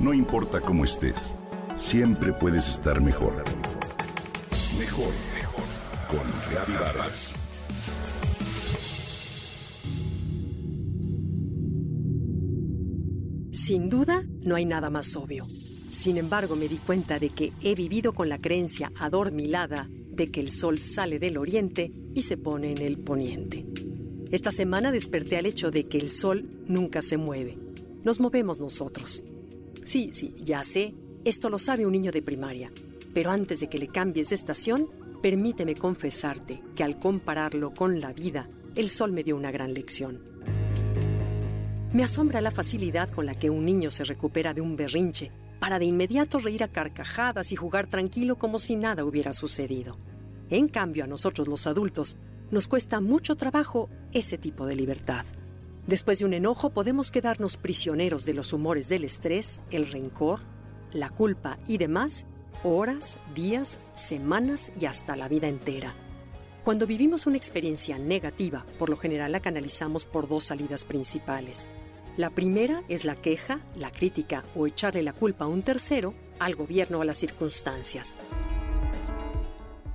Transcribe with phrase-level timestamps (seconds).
[0.00, 1.38] No importa cómo estés,
[1.76, 3.44] siempre puedes estar mejor.
[4.78, 5.64] Mejor, mejor.
[6.08, 7.34] Con Reavivadas.
[13.52, 15.46] Sin duda, no hay nada más obvio.
[15.90, 20.40] Sin embargo, me di cuenta de que he vivido con la creencia adormilada de que
[20.40, 23.66] el sol sale del oriente y se pone en el poniente.
[24.30, 27.58] Esta semana desperté al hecho de que el sol nunca se mueve.
[28.02, 29.24] Nos movemos nosotros.
[29.82, 30.94] Sí, sí, ya sé,
[31.24, 32.70] esto lo sabe un niño de primaria.
[33.14, 34.88] Pero antes de que le cambies de estación,
[35.22, 40.22] permíteme confesarte que al compararlo con la vida, el sol me dio una gran lección.
[41.92, 45.78] Me asombra la facilidad con la que un niño se recupera de un berrinche para
[45.78, 49.98] de inmediato reír a carcajadas y jugar tranquilo como si nada hubiera sucedido.
[50.48, 52.16] En cambio, a nosotros los adultos
[52.50, 55.24] nos cuesta mucho trabajo ese tipo de libertad.
[55.90, 60.38] Después de un enojo podemos quedarnos prisioneros de los humores del estrés, el rencor,
[60.92, 62.26] la culpa y demás,
[62.62, 65.96] horas, días, semanas y hasta la vida entera.
[66.62, 71.66] Cuando vivimos una experiencia negativa, por lo general la canalizamos por dos salidas principales.
[72.16, 76.54] La primera es la queja, la crítica o echarle la culpa a un tercero, al
[76.54, 78.16] gobierno o a las circunstancias.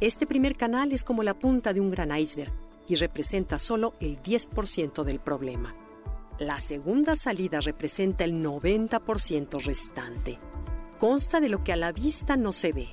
[0.01, 2.51] Este primer canal es como la punta de un gran iceberg
[2.85, 5.73] y representa solo el 10% del problema.
[6.39, 10.37] La segunda salida representa el 90% restante.
[10.99, 12.89] Consta de lo que a la vista no se ve,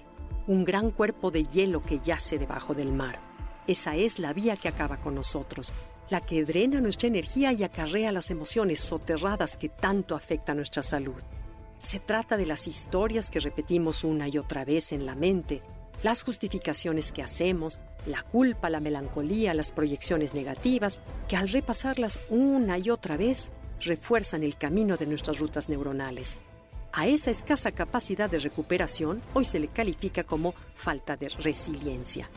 [0.47, 3.19] un gran cuerpo de hielo que yace debajo del mar.
[3.67, 5.75] Esa es la vía que acaba con nosotros,
[6.09, 11.21] la que drena nuestra energía y acarrea las emociones soterradas que tanto afectan nuestra salud.
[11.81, 15.63] Se trata de las historias que repetimos una y otra vez en la mente,
[16.03, 22.79] las justificaciones que hacemos, la culpa, la melancolía, las proyecciones negativas, que al repasarlas una
[22.79, 26.41] y otra vez refuerzan el camino de nuestras rutas neuronales.
[26.93, 32.29] A esa escasa capacidad de recuperación hoy se le califica como falta de resiliencia.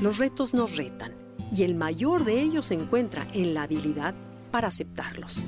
[0.00, 1.14] Los retos nos retan
[1.50, 4.14] y el mayor de ellos se encuentra en la habilidad
[4.50, 5.46] para aceptarlos.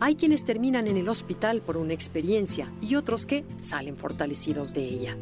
[0.00, 4.84] Hay quienes terminan en el hospital por una experiencia y otros que salen fortalecidos de
[4.84, 5.16] ella.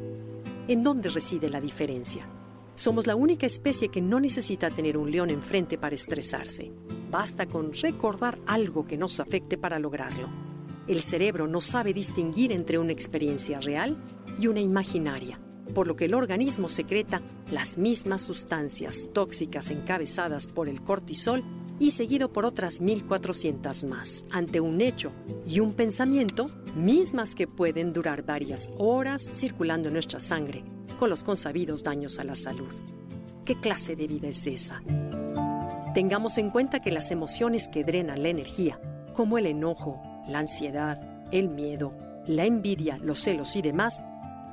[0.68, 2.24] ¿En dónde reside la diferencia?
[2.76, 6.72] Somos la única especie que no necesita tener un león enfrente para estresarse.
[7.10, 10.28] Basta con recordar algo que nos afecte para lograrlo.
[10.86, 13.96] El cerebro no sabe distinguir entre una experiencia real
[14.38, 15.40] y una imaginaria
[15.72, 21.42] por lo que el organismo secreta las mismas sustancias tóxicas encabezadas por el cortisol
[21.82, 25.10] y seguido por otras 1400 más, ante un hecho
[25.44, 30.62] y un pensamiento, mismas que pueden durar varias horas circulando en nuestra sangre,
[31.00, 32.72] con los consabidos daños a la salud.
[33.44, 34.80] ¿Qué clase de vida es esa?
[35.92, 38.80] Tengamos en cuenta que las emociones que drenan la energía,
[39.12, 41.00] como el enojo, la ansiedad,
[41.32, 41.90] el miedo,
[42.28, 44.00] la envidia, los celos y demás,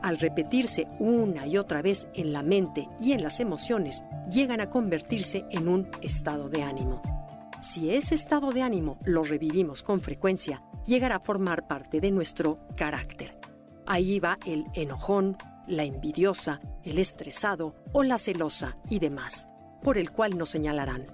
[0.01, 4.01] al repetirse una y otra vez en la mente y en las emociones,
[4.31, 7.18] llegan a convertirse en un estado de ánimo.
[7.61, 12.59] Si ese estado de ánimo lo revivimos con frecuencia, llegará a formar parte de nuestro
[12.77, 13.37] carácter.
[13.85, 15.35] Ahí va el enojón,
[15.67, 19.47] la envidiosa, el estresado o la celosa y demás,
[19.83, 21.07] por el cual nos señalarán.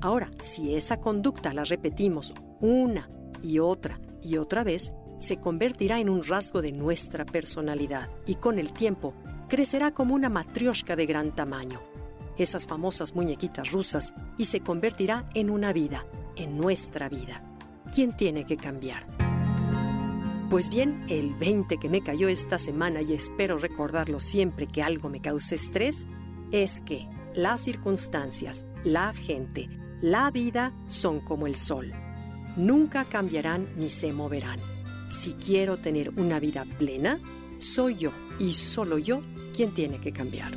[0.00, 3.08] Ahora, si esa conducta la repetimos una
[3.42, 8.58] y otra y otra vez, se convertirá en un rasgo de nuestra personalidad y con
[8.58, 9.14] el tiempo
[9.48, 11.80] crecerá como una matrioshka de gran tamaño,
[12.42, 16.06] esas famosas muñequitas rusas, y se convertirá en una vida,
[16.36, 17.42] en nuestra vida.
[17.94, 19.06] ¿Quién tiene que cambiar?
[20.48, 25.08] Pues bien, el 20 que me cayó esta semana y espero recordarlo siempre que algo
[25.08, 26.06] me cause estrés,
[26.50, 29.68] es que las circunstancias, la gente,
[30.00, 31.92] la vida son como el sol.
[32.56, 34.60] Nunca cambiarán ni se moverán
[35.10, 37.20] si quiero tener una vida plena,
[37.58, 39.22] soy yo y solo yo
[39.54, 40.56] quien tiene que cambiar.